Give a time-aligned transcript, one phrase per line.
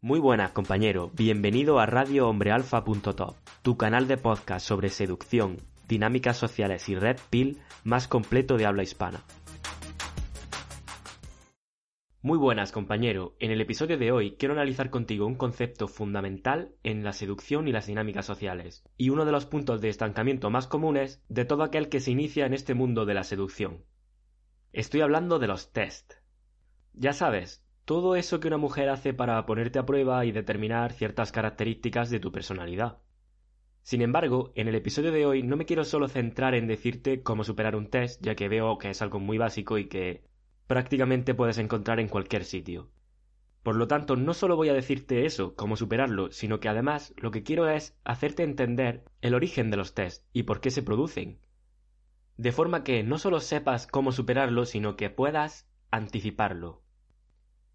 [0.00, 1.10] Muy buenas, compañero.
[1.14, 5.56] Bienvenido a RadioHombreAlfa.top, tu canal de podcast sobre seducción,
[5.88, 9.24] dinámicas sociales y red pill más completo de habla hispana.
[12.22, 13.34] Muy buenas, compañero.
[13.40, 17.72] En el episodio de hoy quiero analizar contigo un concepto fundamental en la seducción y
[17.72, 21.88] las dinámicas sociales, y uno de los puntos de estancamiento más comunes de todo aquel
[21.88, 23.84] que se inicia en este mundo de la seducción.
[24.72, 26.14] Estoy hablando de los test.
[26.92, 31.32] Ya sabes, todo eso que una mujer hace para ponerte a prueba y determinar ciertas
[31.32, 32.98] características de tu personalidad.
[33.80, 37.44] Sin embargo, en el episodio de hoy no me quiero solo centrar en decirte cómo
[37.44, 40.22] superar un test, ya que veo que es algo muy básico y que
[40.66, 42.90] prácticamente puedes encontrar en cualquier sitio.
[43.62, 47.30] Por lo tanto, no solo voy a decirte eso, cómo superarlo, sino que además lo
[47.30, 51.38] que quiero es hacerte entender el origen de los tests y por qué se producen.
[52.36, 56.82] De forma que no solo sepas cómo superarlo, sino que puedas anticiparlo.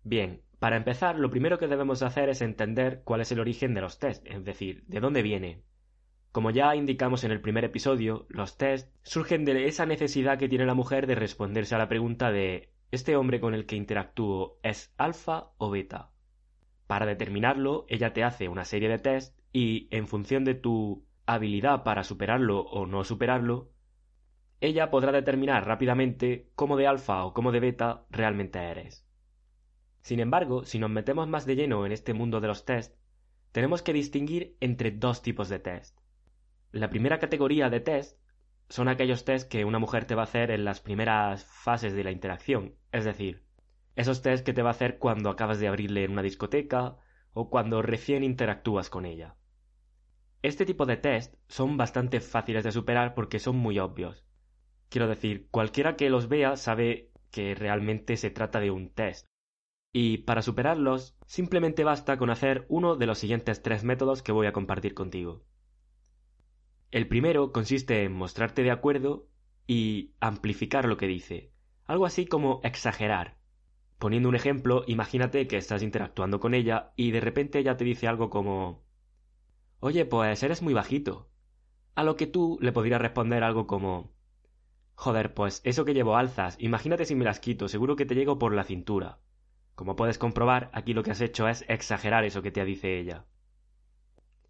[0.04, 3.82] Bien, para empezar, lo primero que debemos hacer es entender cuál es el origen de
[3.82, 5.64] los test, es decir, de dónde viene.
[6.32, 10.66] Como ya indicamos en el primer episodio, los test surgen de esa necesidad que tiene
[10.66, 14.94] la mujer de responderse a la pregunta de ¿este hombre con el que interactúo es
[14.98, 16.12] alfa o beta?
[16.88, 21.84] Para determinarlo, ella te hace una serie de test y, en función de tu habilidad
[21.84, 23.72] para superarlo o no superarlo,
[24.60, 29.03] ella podrá determinar rápidamente cómo de alfa o cómo de beta realmente eres.
[30.04, 32.94] Sin embargo, si nos metemos más de lleno en este mundo de los test,
[33.54, 35.98] tenemos que distinguir entre dos tipos de test.
[36.74, 38.20] La primera categoría de test
[38.68, 42.04] son aquellos test que una mujer te va a hacer en las primeras fases de
[42.04, 43.46] la interacción, es decir,
[43.96, 46.98] esos test que te va a hacer cuando acabas de abrirle en una discoteca
[47.32, 49.38] o cuando recién interactúas con ella.
[50.42, 54.26] Este tipo de test son bastante fáciles de superar porque son muy obvios.
[54.90, 59.28] Quiero decir, cualquiera que los vea sabe que realmente se trata de un test,
[59.94, 64.48] y para superarlos, simplemente basta con hacer uno de los siguientes tres métodos que voy
[64.48, 65.44] a compartir contigo.
[66.90, 69.28] El primero consiste en mostrarte de acuerdo
[69.68, 71.52] y amplificar lo que dice,
[71.86, 73.38] algo así como exagerar.
[74.00, 78.08] Poniendo un ejemplo, imagínate que estás interactuando con ella y de repente ella te dice
[78.08, 78.84] algo como
[79.80, 81.30] Oye, pues eres muy bajito.
[81.94, 84.12] A lo que tú le podrías responder algo como
[84.96, 88.40] Joder, pues eso que llevo alzas, imagínate si me las quito, seguro que te llego
[88.40, 89.20] por la cintura.
[89.76, 93.26] Como puedes comprobar, aquí lo que has hecho es exagerar eso que te dice ella.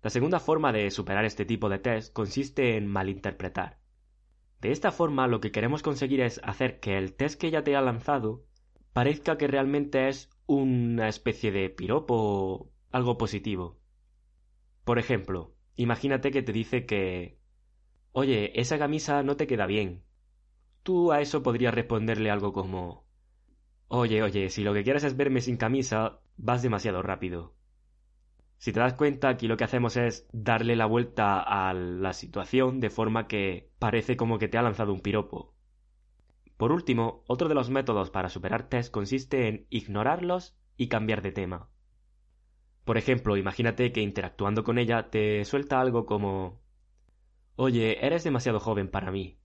[0.01, 3.79] La segunda forma de superar este tipo de test consiste en malinterpretar.
[4.59, 7.75] De esta forma lo que queremos conseguir es hacer que el test que ella te
[7.75, 8.43] ha lanzado
[8.91, 13.79] parezca que realmente es una especie de piropo o algo positivo.
[14.83, 17.37] Por ejemplo, imagínate que te dice que
[18.15, 20.03] Oye, esa camisa no te queda bien.
[20.83, 23.07] Tú a eso podrías responderle algo como
[23.95, 27.53] Oye, oye, si lo que quieres es verme sin camisa, vas demasiado rápido.
[28.57, 32.79] Si te das cuenta, aquí lo que hacemos es darle la vuelta a la situación
[32.79, 35.53] de forma que parece como que te ha lanzado un piropo.
[36.57, 41.69] Por último, otro de los métodos para superar consiste en ignorarlos y cambiar de tema.
[42.85, 46.63] Por ejemplo, imagínate que interactuando con ella te suelta algo como
[47.57, 49.37] Oye, eres demasiado joven para mí.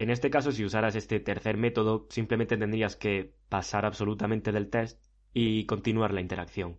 [0.00, 4.98] En este caso, si usaras este tercer método, simplemente tendrías que pasar absolutamente del test
[5.34, 6.78] y continuar la interacción.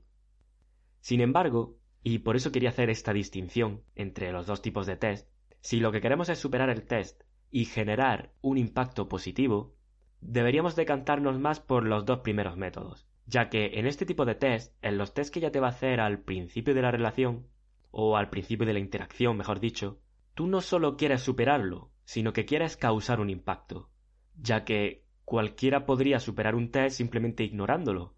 [1.02, 5.30] Sin embargo, y por eso quería hacer esta distinción entre los dos tipos de test,
[5.60, 9.76] si lo que queremos es superar el test y generar un impacto positivo,
[10.20, 14.74] deberíamos decantarnos más por los dos primeros métodos, ya que en este tipo de test,
[14.82, 17.46] en los test que ya te va a hacer al principio de la relación,
[17.92, 20.00] o al principio de la interacción, mejor dicho,
[20.34, 23.90] tú no solo quieres superarlo, sino que quieres causar un impacto,
[24.36, 28.18] ya que cualquiera podría superar un test simplemente ignorándolo.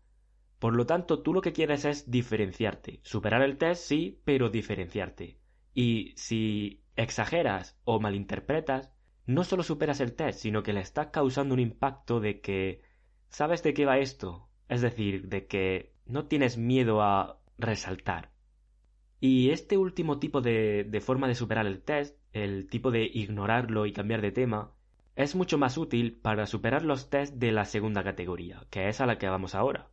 [0.57, 3.01] Por lo tanto, tú lo que quieres es diferenciarte.
[3.03, 5.37] Superar el test sí, pero diferenciarte.
[5.75, 8.91] Y si exageras o malinterpretas,
[9.27, 12.81] no solo superas el test, sino que le estás causando un impacto de que
[13.29, 18.32] sabes de qué va esto, es decir, de que no tienes miedo a resaltar.
[19.25, 23.93] Y este último tipo de, forma de superar el test, el tipo de ignorarlo y
[23.93, 24.73] cambiar de tema,
[25.15, 29.05] es mucho más útil para superar los tests de la segunda categoría, que es a
[29.05, 29.87] la que vamos ahora.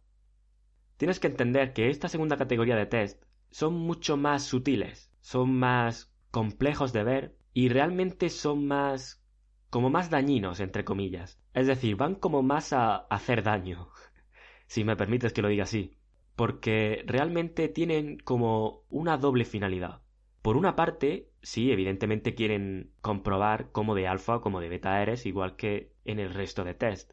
[0.96, 3.22] Tienes que entender que esta segunda categoría de test
[3.52, 9.24] son mucho más sutiles, son más complejos de ver y realmente son más
[9.68, 11.38] como más dañinos, entre comillas.
[11.54, 13.90] Es decir, van como más a hacer daño,
[14.66, 15.99] si me permites que lo diga así,
[16.36, 20.02] porque realmente tienen como una doble finalidad.
[20.42, 25.56] Por una parte, sí, evidentemente quieren comprobar cómo de alfa como de beta eres, igual
[25.56, 27.12] que en el resto de test.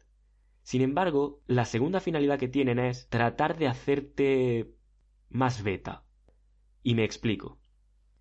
[0.62, 4.74] Sin embargo, la segunda finalidad que tienen es tratar de hacerte
[5.28, 6.04] más beta.
[6.82, 7.58] Y me explico.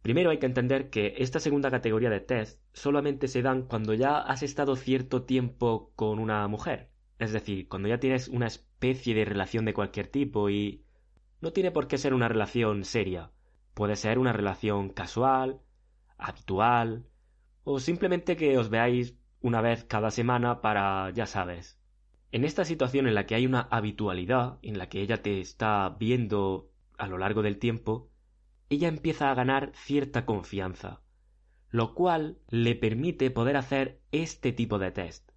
[0.01, 4.19] Primero hay que entender que esta segunda categoría de test solamente se dan cuando ya
[4.19, 6.91] has estado cierto tiempo con una mujer.
[7.19, 10.85] Es decir, cuando ya tienes una especie de relación de cualquier tipo y
[11.41, 13.31] no tiene por qué ser una relación seria.
[13.73, 15.61] Puede ser una relación casual,
[16.17, 17.05] habitual,
[17.63, 21.79] o simplemente que os veáis una vez cada semana para, ya sabes.
[22.31, 25.95] En esta situación en la que hay una habitualidad, en la que ella te está
[25.99, 28.09] viendo a lo largo del tiempo,
[28.69, 31.01] ella empieza a ganar cierta confianza,
[31.69, 35.31] lo cual le permite poder hacer este tipo de test.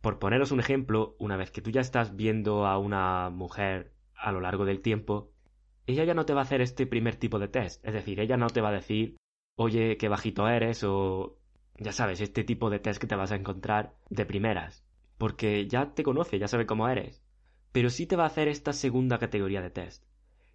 [0.00, 4.32] Por poneros un ejemplo, una vez que tú ya estás viendo a una mujer a
[4.32, 5.32] lo largo del tiempo,
[5.86, 7.84] ella ya no te va a hacer este primer tipo de test.
[7.86, 9.16] Es decir, ella no te va a decir,
[9.54, 11.38] oye, qué bajito eres o,
[11.78, 14.84] ya sabes, este tipo de test que te vas a encontrar de primeras.
[15.18, 17.22] Porque ya te conoce, ya sabe cómo eres.
[17.72, 20.04] Pero sí te va a hacer esta segunda categoría de test.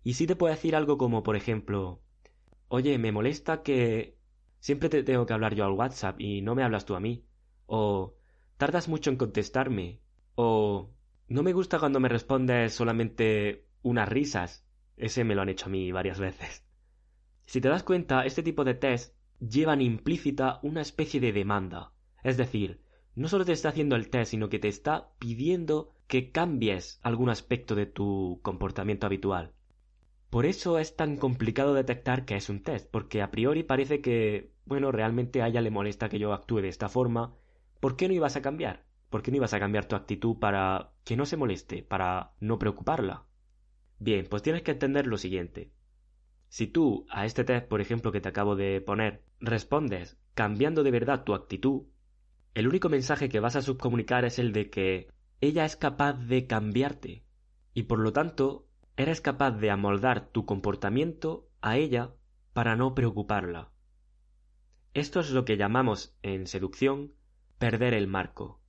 [0.04, 2.02] Y sí te puede decir algo como, por ejemplo,
[2.68, 4.18] oye, me molesta que
[4.60, 7.25] siempre te tengo que hablar yo al WhatsApp y no me hablas tú a mí.
[7.68, 8.16] O
[8.58, 10.02] tardas mucho en contestarme.
[10.36, 10.90] O
[11.31, 14.68] no me gusta cuando me respondes solamente unas risas.
[14.98, 16.66] Ese me lo han hecho a mí varias veces.
[17.45, 21.94] Si te das cuenta, este tipo de test llevan implícita una especie de demanda.
[22.22, 22.81] Es decir,
[23.16, 27.30] no solo te está haciendo el test, sino que te está pidiendo que cambies algún
[27.30, 29.54] aspecto de tu comportamiento habitual.
[30.30, 34.51] Por eso es tan complicado detectar que es un test, porque a priori parece que,
[34.66, 37.36] bueno, realmente a ella le molesta que yo actúe de esta forma.
[37.80, 38.91] ¿Por qué no ibas a cambiar?
[39.12, 42.58] ¿Por qué no ibas a cambiar tu actitud para que no se moleste, para no
[42.58, 43.25] preocuparla?
[44.00, 45.74] Bien, pues tienes que entender lo siguiente.
[46.48, 50.92] Si tú a este test, por ejemplo, que te acabo de poner, respondes cambiando de
[50.92, 51.84] verdad tu actitud,
[52.54, 55.10] el único mensaje que vas a subcomunicar es el de que
[55.42, 57.25] ella es capaz de cambiarte
[57.74, 58.66] y por lo tanto
[58.96, 62.13] eres capaz de amoldar tu comportamiento a ella
[62.54, 63.72] para no preocuparla.
[64.94, 67.13] Esto es lo que llamamos en seducción
[67.58, 68.61] perder el marco.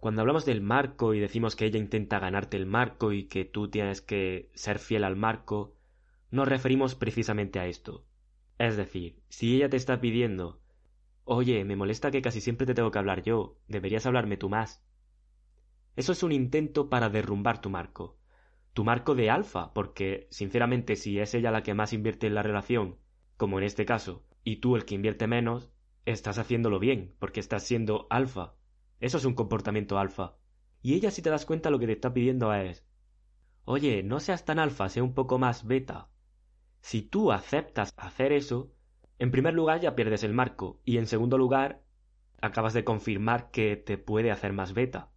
[0.00, 3.68] Cuando hablamos del marco y decimos que ella intenta ganarte el marco y que tú
[3.68, 5.76] tienes que ser fiel al marco,
[6.30, 8.04] nos referimos precisamente a esto.
[8.58, 10.60] Es decir, si ella te está pidiendo
[11.32, 14.82] Oye, me molesta que casi siempre te tengo que hablar yo, deberías hablarme tú más.
[15.94, 18.18] Eso es un intento para derrumbar tu marco.
[18.72, 22.42] Tu marco de alfa, porque, sinceramente, si es ella la que más invierte en la
[22.42, 22.98] relación,
[23.36, 25.70] como en este caso, y tú el que invierte menos,
[26.04, 28.54] estás haciéndolo bien, porque estás siendo alfa.
[29.00, 30.36] Eso es un comportamiento alfa.
[30.82, 32.84] Y ella si te das cuenta lo que te está pidiendo es
[33.64, 36.08] Oye, no seas tan alfa, sea un poco más beta.
[36.80, 38.72] Si tú aceptas hacer eso,
[39.18, 41.82] en primer lugar ya pierdes el marco y en segundo lugar
[42.40, 45.10] acabas de confirmar que te puede hacer más beta.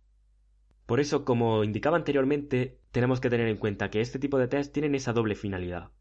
[0.86, 4.74] Por eso, como indicaba anteriormente, tenemos que tener en cuenta que este tipo de test
[4.74, 5.92] tienen esa doble finalidad.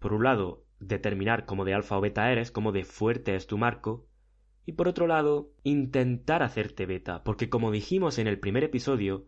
[0.00, 3.56] Por un lado, determinar cómo de alfa o beta eres, cómo de fuerte es tu
[3.56, 4.08] marco,
[4.70, 9.26] y por otro lado, intentar hacerte beta, porque como dijimos en el primer episodio,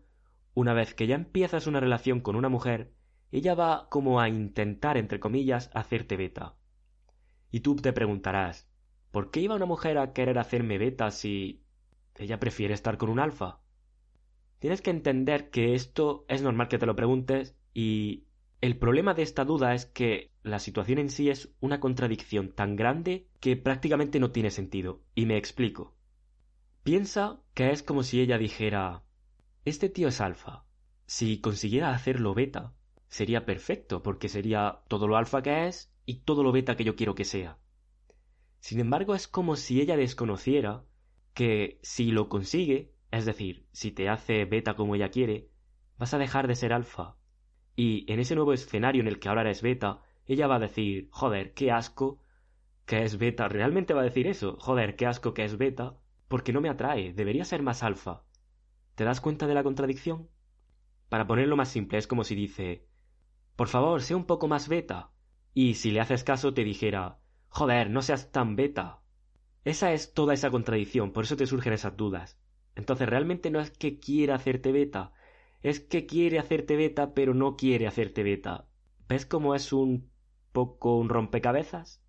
[0.53, 2.93] una vez que ya empiezas una relación con una mujer,
[3.29, 6.55] ella va como a intentar, entre comillas, hacerte beta.
[7.51, 8.69] Y tú te preguntarás,
[9.11, 11.61] ¿por qué iba una mujer a querer hacerme beta si
[12.15, 13.59] ella prefiere estar con un alfa?
[14.59, 18.27] Tienes que entender que esto es normal que te lo preguntes y
[18.63, 22.77] el problema de esta duda es que la situación en sí es una contradicción tan
[22.77, 25.01] grande que prácticamente no tiene sentido.
[25.15, 25.97] Y me explico.
[26.81, 29.03] Piensa que es como si ella dijera
[29.65, 30.63] Este tío es alfa.
[31.05, 32.73] Si consiguiera hacerlo beta,
[33.09, 36.95] sería perfecto, porque sería todo lo alfa que es y todo lo beta que yo
[36.95, 37.57] quiero que sea.
[38.61, 40.85] Sin embargo, es como si ella desconociera
[41.33, 45.49] que si lo consigue, es decir, si te hace beta como ella quiere,
[45.97, 47.17] vas a dejar de ser alfa
[47.75, 51.09] y en ese nuevo escenario en el que ahora eres beta, ella va a decir,
[51.11, 52.19] joder, qué asco
[52.85, 53.47] que es beta.
[53.47, 57.13] Realmente va a decir eso, joder, qué asco que es beta, porque no me atrae,
[57.13, 58.23] debería ser más alfa.
[58.95, 60.29] ¿Te das cuenta de la contradicción?
[61.09, 62.87] Para ponerlo más simple, es como si dice,
[63.55, 65.11] por favor, sea un poco más beta.
[65.53, 69.01] y si le haces caso te dijera Joder, no seas tan beta.
[69.63, 72.39] Esa es toda esa contradicción, por eso te surgen esas dudas.
[72.75, 75.11] Entonces realmente no es que quiera hacerte beta,
[75.63, 78.67] es que quiere hacerte beta pero no quiere hacerte beta.
[79.07, 80.09] ¿Ves cómo es un
[80.51, 82.03] poco un rompecabezas?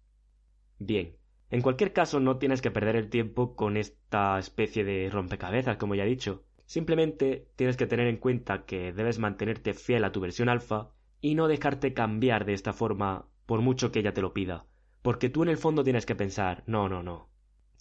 [0.79, 1.17] Bien,
[1.51, 5.95] en cualquier caso no tienes que perder el tiempo con esta especie de rompecabezas, como
[5.95, 6.45] ya he dicho.
[6.67, 11.37] Simplemente tienes que tener en cuenta que debes mantenerte fiel a tu versión alfa y
[11.37, 14.67] no dejarte cambiar de esta forma por mucho que ella te lo pida.
[15.03, 17.29] Porque tú en el fondo tienes que pensar, no, no, no.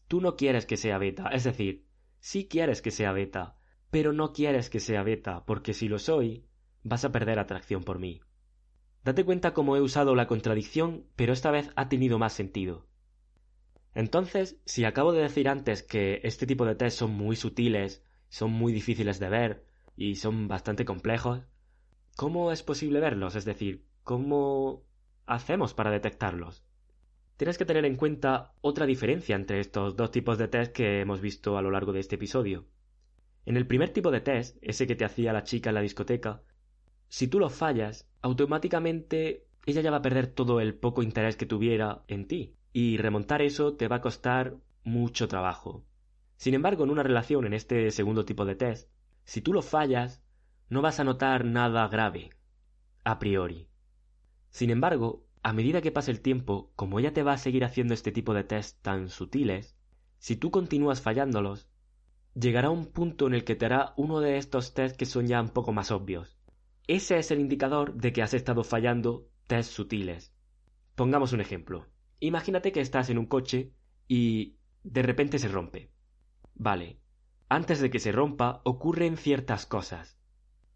[0.07, 1.85] Tú no quieres que sea beta, es decir,
[2.19, 3.57] sí quieres que sea beta,
[3.93, 6.47] pero no quieres que sea beta, porque si lo soy,
[6.81, 8.21] vas a perder atracción por mí.
[9.03, 12.87] Date cuenta cómo he usado la contradicción, pero esta vez ha tenido más sentido.
[13.93, 18.49] Entonces, si acabo de decir antes que este tipo de test son muy sutiles, son
[18.49, 21.43] muy difíciles de ver y son bastante complejos,
[22.15, 23.35] ¿cómo es posible verlos?
[23.35, 24.81] Es decir, ¿cómo
[25.27, 26.65] hacemos para detectarlos?
[27.37, 31.21] Tienes que tener en cuenta otra diferencia entre estos dos tipos de test que hemos
[31.21, 32.65] visto a lo largo de este episodio.
[33.45, 36.41] En el primer tipo de test, ese que te hacía la chica en la discoteca,
[37.09, 41.45] si tú lo fallas, automáticamente ella ya va a perder todo el poco interés que
[41.45, 45.85] tuviera en ti, y remontar eso te va a costar mucho trabajo.
[46.37, 48.89] Sin embargo, en una relación en este segundo tipo de test,
[49.23, 50.21] si tú lo fallas,
[50.69, 52.31] no vas a notar nada grave,
[53.03, 53.67] a priori.
[54.49, 57.93] Sin embargo, a medida que pase el tiempo, como ella te va a seguir haciendo
[57.93, 59.75] este tipo de test tan sutiles,
[60.17, 61.67] si tú continúas fallándolos,
[62.35, 65.41] llegará un punto en el que te hará uno de estos test que son ya
[65.41, 66.37] un poco más obvios.
[66.87, 70.33] Ese es el indicador de que has estado fallando test sutiles.
[70.95, 71.87] Pongamos un ejemplo.
[72.19, 73.71] Imagínate que estás en un coche
[74.07, 75.91] y de repente se rompe.
[76.55, 76.99] Vale.
[77.49, 80.17] Antes de que se rompa ocurren ciertas cosas.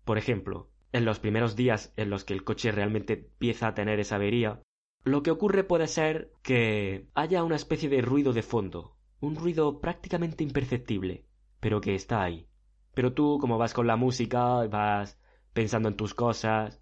[0.05, 3.99] Por ejemplo, en los primeros días en los que el coche realmente empieza a tener
[3.99, 4.61] esa avería,
[5.03, 9.79] lo que ocurre puede ser que haya una especie de ruido de fondo, un ruido
[9.79, 11.26] prácticamente imperceptible,
[11.59, 12.47] pero que está ahí.
[12.93, 15.19] Pero tú, como vas con la música, vas
[15.53, 16.81] pensando en tus cosas,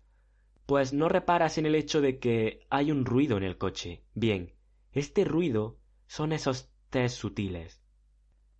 [0.66, 4.04] pues no reparas en el hecho de que hay un ruido en el coche.
[4.14, 4.54] Bien,
[4.92, 5.78] este ruido
[6.08, 7.82] son esos test sutiles.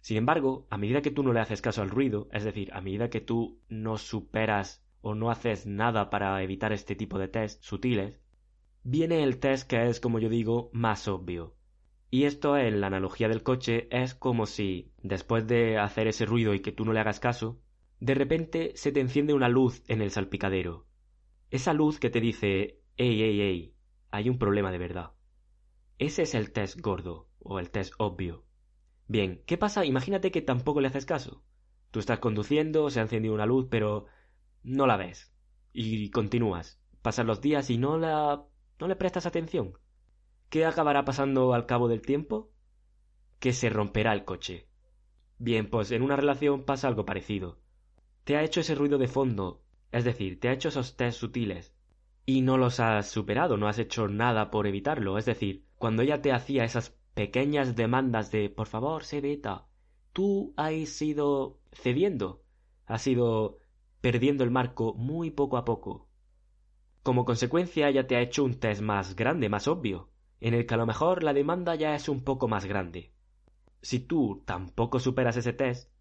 [0.02, 2.82] Sin embargo, a medida que tú no le haces caso al ruido, es decir, a
[2.82, 7.64] medida que tú no superas o no haces nada para evitar este tipo de test
[7.64, 8.22] sutiles,
[8.84, 11.56] viene el test que es, como yo digo, más obvio,
[12.10, 16.54] y esto en la analogía del coche es como si, después de hacer ese ruido
[16.54, 17.60] y que tú no le hagas caso,
[18.00, 20.86] de repente se te enciende una luz en el salpicadero.
[21.50, 23.74] Esa luz que te dice, ey, ey, ey,
[24.12, 25.12] hay un problema de verdad.
[25.98, 28.44] Ese es el test gordo, o el test obvio.
[29.08, 29.86] Bien, ¿qué pasa?
[29.86, 31.44] Imagínate que tampoco le haces caso.
[31.92, 34.06] Tú estás conduciendo, se ha encendido una luz, pero
[34.64, 35.34] no la ves.
[35.72, 36.82] Y continúas.
[37.02, 38.44] Pasan los días y no la...
[38.80, 39.78] no le prestas atención.
[40.56, 42.50] ¿Qué acabará pasando al cabo del tiempo?
[43.40, 44.70] Que se romperá el coche.
[45.38, 47.60] Bien, pues en una relación pasa algo parecido.
[48.24, 51.76] Te ha hecho ese ruido de fondo, es decir, te ha hecho esos test sutiles,
[52.26, 55.18] y no los has superado, no has hecho nada por evitarlo.
[55.18, 59.68] Es decir, cuando ella te hacía esas pequeñas demandas de por favor, sé beta,
[60.14, 62.44] tú has ido cediendo,
[62.86, 63.58] has ido
[64.00, 66.08] perdiendo el marco muy poco a poco.
[67.04, 70.74] Como consecuencia, ella te ha hecho un test más grande, más obvio, en el que
[70.74, 73.12] a lo mejor la demanda ya es un poco más grande.
[73.82, 75.92] Si tú tampoco superas ese test,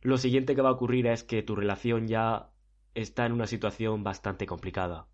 [0.00, 2.50] lo siguiente que va a ocurrir es que tu relación ya
[2.94, 5.06] está en una situación bastante complicada.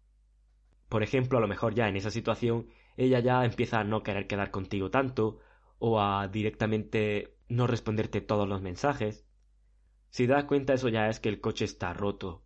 [0.89, 4.27] Por ejemplo, a lo mejor ya en esa situación ella ya empieza a no querer
[4.27, 5.39] quedar contigo tanto
[5.79, 9.25] o a directamente no responderte todos los mensajes.
[10.11, 12.43] Si das cuenta eso ya es que el coche está roto.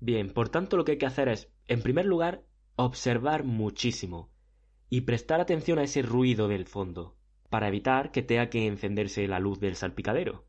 [0.00, 2.44] Bien, por tanto lo que hay que hacer es, en primer lugar,
[2.76, 4.30] observar muchísimo
[4.90, 7.16] y prestar atención a ese ruido del fondo,
[7.50, 10.46] para evitar que tenga que encenderse la luz del salpicadero.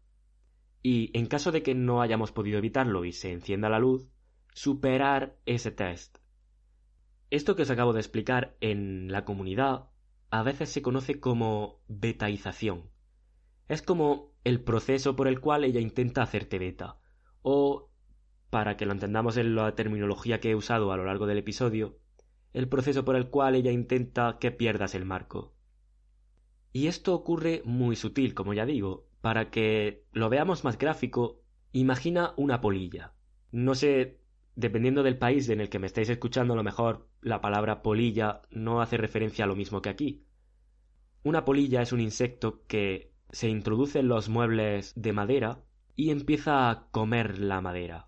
[0.82, 4.08] Y en caso de que no hayamos podido evitarlo y se encienda la luz,
[4.54, 6.18] superar ese test.
[7.30, 9.90] Esto que os acabo de explicar en la comunidad
[10.32, 12.90] a veces se conoce como betaización.
[13.68, 16.98] Es como el proceso por el cual ella intenta hacerte beta.
[17.42, 17.92] O,
[18.50, 22.00] para que lo entendamos en la terminología que he usado a lo largo del episodio,
[22.54, 25.54] el proceso por el cual ella intenta que pierdas el marco.
[26.72, 29.08] Y esto ocurre muy sutil, como ya digo.
[29.22, 31.42] Para que lo veamos más gráfico,
[31.72, 33.14] imagina una polilla.
[33.52, 34.22] No sé,
[34.56, 38.42] dependiendo del país en el que me estáis escuchando, a lo mejor la palabra polilla
[38.52, 40.26] no hace referencia a lo mismo que aquí.
[41.24, 45.64] Una polilla es un insecto que se introduce en los muebles de madera
[45.96, 48.08] y empieza a comer la madera.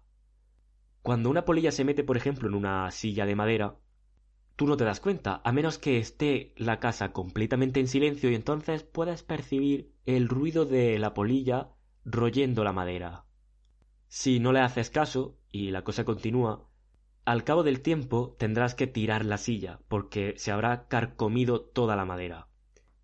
[1.01, 3.75] Cuando una polilla se mete, por ejemplo, en una silla de madera,
[4.61, 8.35] tú no te das cuenta, a menos que esté la casa completamente en silencio y
[8.35, 11.71] entonces puedas percibir el ruido de la polilla
[12.05, 13.25] royendo la madera.
[14.07, 16.69] Si no le haces caso y la cosa continúa,
[17.25, 22.05] al cabo del tiempo tendrás que tirar la silla, porque se habrá carcomido toda la
[22.05, 22.47] madera.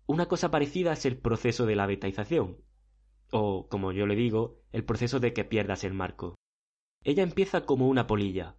[0.06, 2.58] Una cosa parecida es el proceso de la betaización,
[3.32, 6.36] o, como yo le digo, el proceso de que pierdas el marco.
[7.02, 8.54] Ella empieza como una polilla,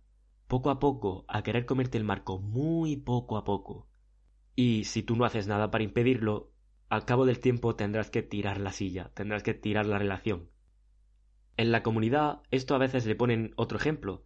[0.49, 3.87] poco a poco, a querer comerte el marco muy poco a poco.
[4.55, 6.51] Y si tú no haces nada para impedirlo,
[6.89, 10.49] al cabo del tiempo tendrás que tirar la silla, tendrás que tirar la relación.
[11.55, 14.25] En la comunidad esto a veces le ponen otro ejemplo,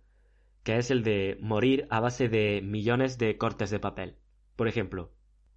[0.64, 4.16] que es el de morir a base de millones de cortes de papel.
[4.56, 5.12] Por ejemplo,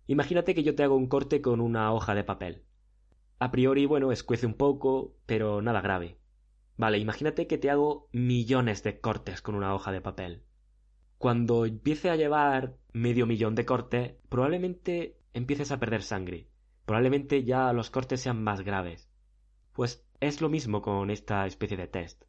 [0.09, 2.65] imagínate que yo te hago un corte con una hoja de papel.
[3.39, 6.19] A priori, bueno, escuece un poco, pero nada grave.
[6.77, 10.43] Vale, imagínate que te hago millones de cortes con una hoja de papel.
[11.19, 16.49] Cuando empiece a llevar medio millón de cortes, probablemente empieces a perder sangre.
[16.85, 19.11] Probablemente ya los cortes sean más graves.
[19.73, 22.23] Pues es lo mismo con esta especie de test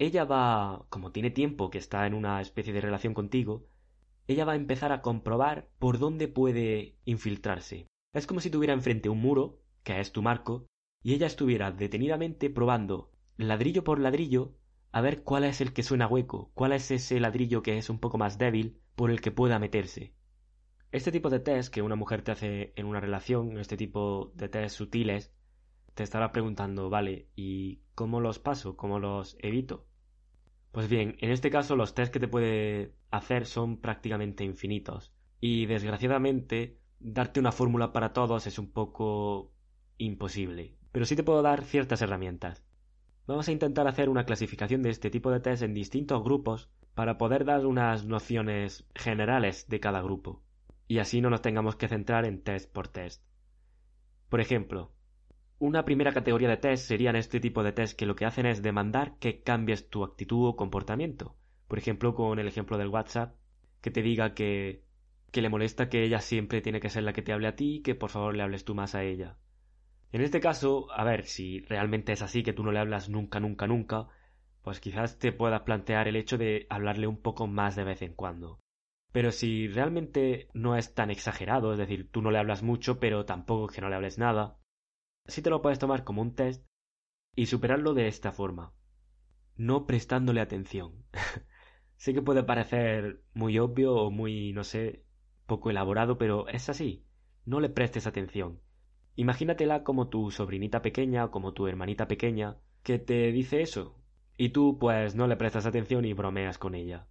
[0.00, 3.66] ella va, como tiene tiempo que está en una especie de relación contigo,
[4.26, 7.86] ella va a empezar a comprobar por dónde puede infiltrarse.
[8.14, 10.64] Es como si tuviera enfrente un muro, que es tu marco,
[11.02, 14.54] y ella estuviera detenidamente probando ladrillo por ladrillo
[14.92, 17.98] a ver cuál es el que suena hueco, cuál es ese ladrillo que es un
[17.98, 20.14] poco más débil por el que pueda meterse.
[20.92, 24.48] Este tipo de test que una mujer te hace en una relación, este tipo de
[24.48, 25.32] test sutiles,
[25.94, 28.76] te estará preguntando, vale, ¿y cómo los paso?
[28.76, 29.86] ¿Cómo los evito?
[30.72, 35.12] Pues bien, en este caso los test que te puede hacer son prácticamente infinitos.
[35.40, 39.52] Y desgraciadamente, darte una fórmula para todos es un poco
[39.98, 40.76] imposible.
[40.92, 42.64] Pero sí te puedo dar ciertas herramientas.
[43.26, 47.18] Vamos a intentar hacer una clasificación de este tipo de test en distintos grupos para
[47.18, 50.42] poder dar unas nociones generales de cada grupo.
[50.88, 53.22] Y así no nos tengamos que centrar en test por test.
[54.28, 54.92] Por ejemplo,
[55.58, 58.62] una primera categoría de test serían este tipo de test que lo que hacen es
[58.62, 61.36] demandar que cambies tu actitud o comportamiento.
[61.68, 63.36] Por ejemplo, con el ejemplo del WhatsApp,
[63.80, 64.82] que te diga que,
[65.30, 67.76] que le molesta que ella siempre tiene que ser la que te hable a ti
[67.76, 69.36] y que por favor le hables tú más a ella.
[70.12, 73.38] En este caso, a ver, si realmente es así que tú no le hablas nunca,
[73.38, 74.08] nunca, nunca,
[74.62, 78.14] pues quizás te puedas plantear el hecho de hablarle un poco más de vez en
[78.14, 78.58] cuando.
[79.12, 83.24] Pero si realmente no es tan exagerado, es decir, tú no le hablas mucho, pero
[83.24, 84.58] tampoco que no le hables nada,
[85.26, 86.66] si te lo puedes tomar como un test
[87.36, 88.72] y superarlo de esta forma,
[89.56, 91.04] no prestándole atención.
[91.96, 95.04] sé que puede parecer muy obvio o muy, no sé,
[95.46, 97.04] poco elaborado, pero es así.
[97.44, 98.60] No le prestes atención.
[99.16, 103.96] Imagínatela como tu sobrinita pequeña o como tu hermanita pequeña que te dice eso,
[104.36, 107.06] y tú pues no le prestas atención y bromeas con ella.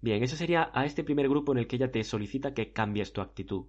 [0.00, 3.12] Bien, eso sería a este primer grupo en el que ella te solicita que cambies
[3.12, 3.66] tu actitud.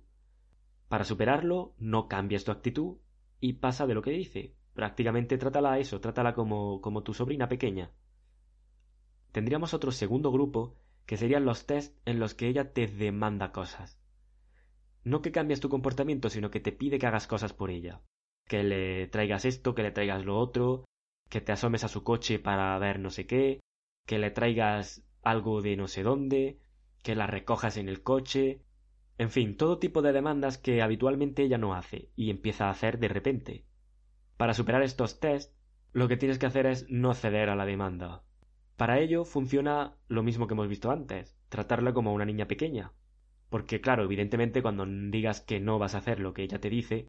[0.88, 2.98] Para superarlo, no cambies tu actitud
[3.40, 4.56] y pasa de lo que dice.
[4.74, 7.92] Prácticamente trátala eso, trátala como, como tu sobrina pequeña.
[9.32, 14.00] Tendríamos otro segundo grupo que serían los test en los que ella te demanda cosas.
[15.08, 18.02] No que cambies tu comportamiento, sino que te pide que hagas cosas por ella.
[18.46, 20.84] Que le traigas esto, que le traigas lo otro,
[21.30, 23.62] que te asomes a su coche para ver no sé qué,
[24.06, 26.60] que le traigas algo de no sé dónde,
[27.04, 28.66] que la recojas en el coche,
[29.18, 33.00] en fin, todo tipo de demandas que habitualmente ella no hace y empieza a hacer
[33.00, 33.66] de repente.
[34.36, 35.56] Para superar estos tests,
[35.94, 38.24] lo que tienes que hacer es no ceder a la demanda.
[38.76, 42.92] Para ello funciona lo mismo que hemos visto antes, tratarla como una niña pequeña.
[43.50, 47.08] Porque claro, evidentemente cuando digas que no vas a hacer lo que ella te dice,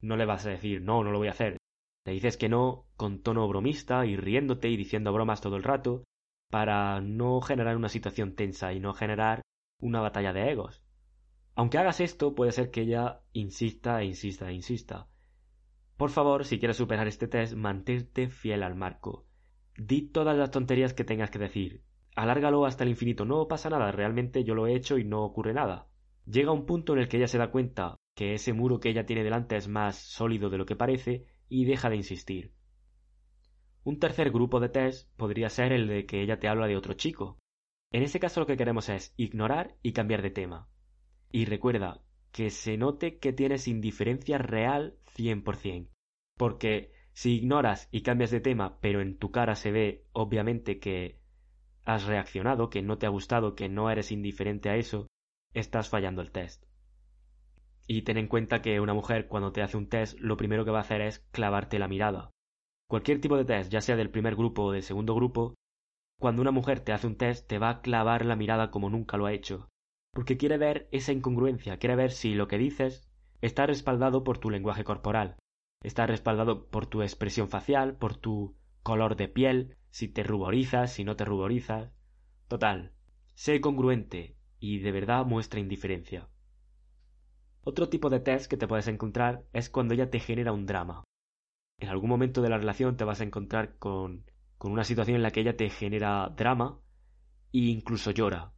[0.00, 1.58] no le vas a decir no, no lo voy a hacer.
[2.04, 6.04] Le dices que no con tono bromista y riéndote y diciendo bromas todo el rato,
[6.50, 9.42] para no generar una situación tensa y no generar
[9.80, 10.82] una batalla de egos.
[11.54, 15.08] Aunque hagas esto, puede ser que ella insista e insista e insista.
[15.96, 19.26] Por favor, si quieres superar este test, mantente fiel al marco.
[19.76, 21.82] Di todas las tonterías que tengas que decir.
[22.16, 23.24] Alárgalo hasta el infinito.
[23.24, 25.86] No pasa nada, realmente yo lo he hecho y no ocurre nada.
[26.24, 29.06] Llega un punto en el que ella se da cuenta que ese muro que ella
[29.06, 32.52] tiene delante es más sólido de lo que parece y deja de insistir.
[33.84, 36.94] Un tercer grupo de test podría ser el de que ella te habla de otro
[36.94, 37.38] chico.
[37.92, 40.68] En ese caso lo que queremos es ignorar y cambiar de tema.
[41.30, 42.02] Y recuerda
[42.32, 45.88] que se note que tienes indiferencia real 100%.
[46.36, 51.20] Porque si ignoras y cambias de tema, pero en tu cara se ve obviamente que
[51.86, 55.06] has reaccionado, que no te ha gustado, que no eres indiferente a eso,
[55.54, 56.64] estás fallando el test.
[57.86, 60.72] Y ten en cuenta que una mujer cuando te hace un test lo primero que
[60.72, 62.30] va a hacer es clavarte la mirada.
[62.88, 65.54] Cualquier tipo de test, ya sea del primer grupo o del segundo grupo,
[66.20, 69.16] cuando una mujer te hace un test te va a clavar la mirada como nunca
[69.16, 69.68] lo ha hecho
[70.16, 73.06] porque quiere ver esa incongruencia, quiere ver si lo que dices
[73.42, 75.36] está respaldado por tu lenguaje corporal,
[75.82, 81.02] está respaldado por tu expresión facial, por tu color de piel, si te ruborizas, si
[81.02, 81.90] no te ruborizas.
[82.46, 82.92] Total,
[83.34, 86.28] sé congruente y de verdad muestra indiferencia.
[87.62, 91.02] Otro tipo de test que te puedes encontrar es cuando ella te genera un drama.
[91.80, 94.24] En algún momento de la relación te vas a encontrar con,
[94.56, 96.78] con una situación en la que ella te genera drama
[97.52, 98.52] e incluso llora.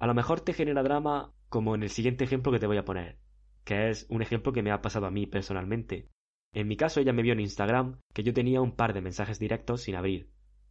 [0.00, 2.84] A lo mejor te genera drama como en el siguiente ejemplo que te voy a
[2.84, 3.16] poner,
[3.64, 6.10] que es un ejemplo que me ha pasado a mí personalmente.
[6.52, 9.38] En mi caso ella me vio en Instagram que yo tenía un par de mensajes
[9.38, 10.30] directos sin abrir.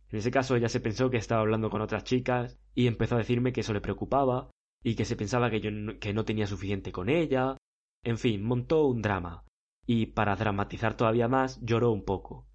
[0.10, 3.20] En ese caso ella se pensó que estaba hablando con otras chicas y empezó a
[3.20, 4.50] decirme que eso le preocupaba
[4.84, 7.58] y que se pensaba que yo no, que no tenía suficiente con ella.
[8.04, 9.46] En fin, montó un drama.
[9.86, 12.48] Y para dramatizar todavía más, lloró un poco.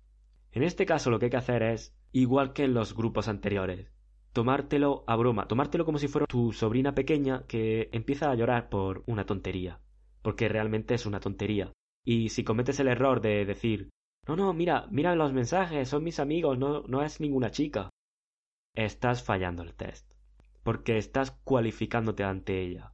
[0.52, 3.90] En este caso lo que hay que hacer es, igual que en los grupos anteriores,
[4.32, 9.02] tomártelo a broma, tomártelo como si fuera tu sobrina pequeña que empieza a llorar por
[9.06, 9.80] una tontería,
[10.22, 11.72] porque realmente es una tontería.
[12.04, 13.90] Y si cometes el error de decir,
[14.26, 17.90] no, no, mira, mira los mensajes, son mis amigos, no, no es ninguna chica,
[18.74, 20.14] estás fallando el test
[20.64, 22.92] porque estás cualificándote ante ella.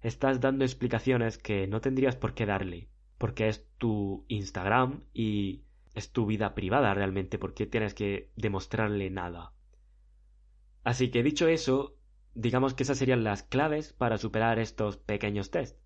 [0.00, 6.12] Estás dando explicaciones que no tendrías por qué darle, porque es tu Instagram y es
[6.12, 9.54] tu vida privada realmente, porque tienes que demostrarle nada.
[10.84, 11.96] Así que dicho eso,
[12.34, 15.80] digamos que esas serían las claves para superar estos pequeños test.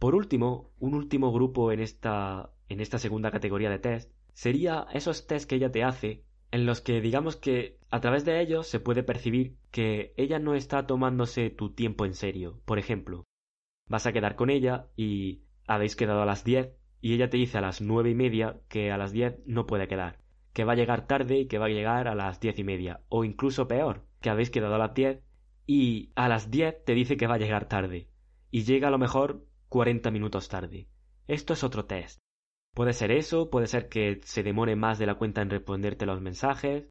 [0.00, 5.26] Por último, un último grupo en esta, en esta segunda categoría de test sería esos
[5.26, 8.80] test que ella te hace en los que digamos que a través de ellos se
[8.80, 12.62] puede percibir que ella no está tomándose tu tiempo en serio.
[12.64, 13.26] Por ejemplo,
[13.88, 17.58] vas a quedar con ella y habéis quedado a las diez y ella te dice
[17.58, 20.18] a las nueve y media que a las diez no puede quedar,
[20.54, 23.02] que va a llegar tarde y que va a llegar a las diez y media,
[23.10, 25.20] o incluso peor, que habéis quedado a las diez
[25.66, 28.08] y a las diez te dice que va a llegar tarde
[28.50, 30.88] y llega a lo mejor cuarenta minutos tarde.
[31.28, 32.18] Esto es otro test.
[32.74, 36.20] Puede ser eso, puede ser que se demore más de la cuenta en responderte los
[36.20, 36.90] mensajes.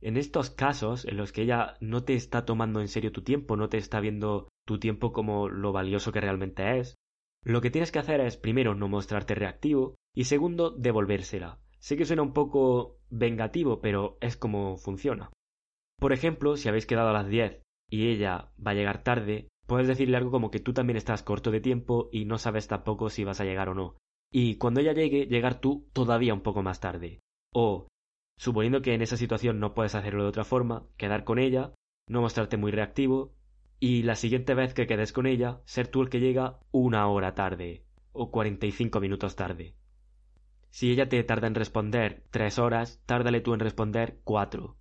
[0.00, 3.56] En estos casos en los que ella no te está tomando en serio tu tiempo,
[3.56, 6.96] no te está viendo tu tiempo como lo valioso que realmente es,
[7.42, 11.60] lo que tienes que hacer es primero no mostrarte reactivo y segundo devolvérsela.
[11.78, 15.30] Sé que suena un poco vengativo, pero es como funciona.
[16.00, 19.88] Por ejemplo, si habéis quedado a las 10 y ella va a llegar tarde, puedes
[19.88, 23.24] decirle algo como que tú también estás corto de tiempo y no sabes tampoco si
[23.24, 23.96] vas a llegar o no
[24.30, 27.20] y cuando ella llegue, llegar tú todavía un poco más tarde.
[27.52, 27.88] O,
[28.36, 31.72] suponiendo que en esa situación no puedes hacerlo de otra forma, quedar con ella,
[32.08, 33.34] no mostrarte muy reactivo,
[33.78, 37.34] y la siguiente vez que quedes con ella, ser tú el que llega una hora
[37.34, 39.74] tarde, o cuarenta y cinco minutos tarde.
[40.70, 44.76] Si ella te tarda en responder tres horas, tárdale tú en responder cuatro.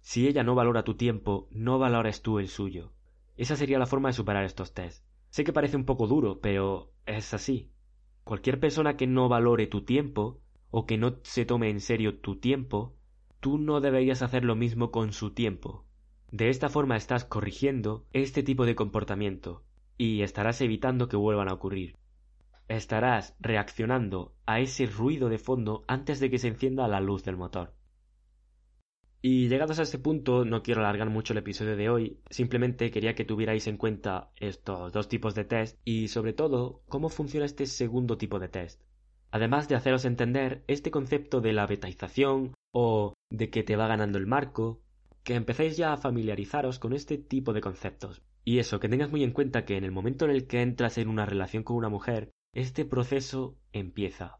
[0.00, 2.92] Si ella no valora tu tiempo, no valores tú el suyo.
[3.36, 5.04] Esa sería la forma de superar estos test.
[5.30, 7.70] Sé que parece un poco duro, pero es así.
[8.24, 12.36] Cualquier persona que no valore tu tiempo o que no se tome en serio tu
[12.36, 12.96] tiempo,
[13.40, 15.84] tú no deberías hacer lo mismo con su tiempo.
[16.30, 19.62] De esta forma estás corrigiendo este tipo de comportamiento
[19.96, 21.96] y estarás evitando que vuelvan a ocurrir.
[22.68, 27.36] Estarás reaccionando a ese ruido de fondo antes de que se encienda la luz del
[27.36, 27.74] motor.
[29.22, 33.14] Y llegados a este punto, no quiero alargar mucho el episodio de hoy, simplemente quería
[33.14, 37.66] que tuvierais en cuenta estos dos tipos de test y sobre todo cómo funciona este
[37.66, 38.82] segundo tipo de test.
[39.30, 44.18] Además de haceros entender este concepto de la betaización o de que te va ganando
[44.18, 44.80] el marco,
[45.24, 48.22] que empecéis ya a familiarizaros con este tipo de conceptos.
[48.44, 50.98] Y eso, que tengas muy en cuenta que en el momento en el que entras
[50.98, 54.38] en una relación con una mujer, este proceso empieza.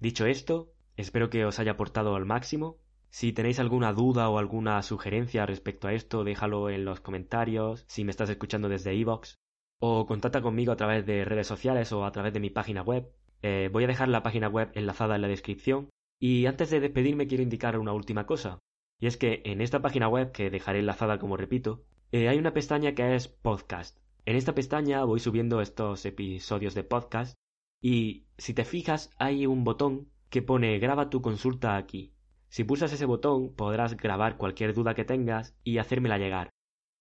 [0.00, 2.78] Dicho esto, espero que os haya aportado al máximo
[3.16, 8.04] si tenéis alguna duda o alguna sugerencia respecto a esto, déjalo en los comentarios, si
[8.04, 9.36] me estás escuchando desde iVoox,
[9.80, 13.10] o contacta conmigo a través de redes sociales o a través de mi página web.
[13.40, 15.88] Eh, voy a dejar la página web enlazada en la descripción.
[16.20, 18.58] Y antes de despedirme quiero indicar una última cosa.
[19.00, 22.52] Y es que en esta página web, que dejaré enlazada como repito, eh, hay una
[22.52, 23.98] pestaña que es podcast.
[24.26, 27.34] En esta pestaña voy subiendo estos episodios de podcast
[27.80, 32.12] y si te fijas hay un botón que pone graba tu consulta aquí.
[32.48, 36.50] Si pulsas ese botón podrás grabar cualquier duda que tengas y hacérmela llegar.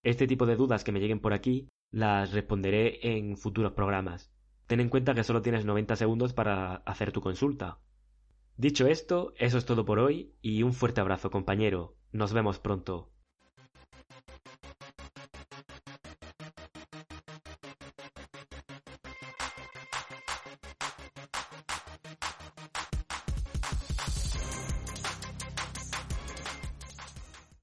[0.03, 4.31] Este tipo de dudas que me lleguen por aquí las responderé en futuros programas.
[4.67, 7.79] Ten en cuenta que solo tienes 90 segundos para hacer tu consulta.
[8.57, 11.95] Dicho esto, eso es todo por hoy y un fuerte abrazo compañero.
[12.11, 13.11] Nos vemos pronto.